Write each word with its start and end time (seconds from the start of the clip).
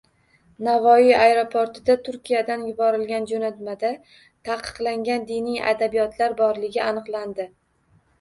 Navoiy 0.67 1.09
aeroportida 1.15 1.95
Turkiyadan 2.07 2.63
yuborilgan 2.69 3.27
jo‘natmada 3.31 3.91
taqiqlangan 4.49 5.27
diniy 5.33 5.61
adabiyotlar 5.73 6.35
borligi 6.41 6.83
aniqlandi 6.87 7.47